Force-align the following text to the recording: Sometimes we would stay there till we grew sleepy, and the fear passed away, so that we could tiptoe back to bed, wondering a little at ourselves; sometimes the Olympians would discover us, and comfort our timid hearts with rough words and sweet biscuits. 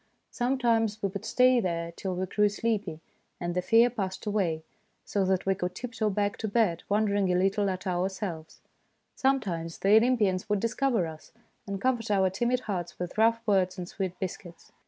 Sometimes 0.31 0.99
we 1.03 1.09
would 1.09 1.23
stay 1.25 1.59
there 1.59 1.91
till 1.91 2.15
we 2.15 2.25
grew 2.25 2.49
sleepy, 2.49 3.01
and 3.39 3.53
the 3.53 3.61
fear 3.61 3.87
passed 3.87 4.25
away, 4.25 4.63
so 5.05 5.23
that 5.25 5.45
we 5.45 5.53
could 5.53 5.75
tiptoe 5.75 6.09
back 6.09 6.37
to 6.37 6.47
bed, 6.47 6.81
wondering 6.89 7.31
a 7.31 7.35
little 7.35 7.69
at 7.69 7.85
ourselves; 7.85 8.61
sometimes 9.13 9.77
the 9.77 9.97
Olympians 9.97 10.49
would 10.49 10.59
discover 10.59 11.05
us, 11.05 11.31
and 11.67 11.79
comfort 11.79 12.09
our 12.09 12.31
timid 12.31 12.61
hearts 12.61 12.97
with 12.97 13.15
rough 13.19 13.41
words 13.45 13.77
and 13.77 13.87
sweet 13.87 14.17
biscuits. 14.19 14.71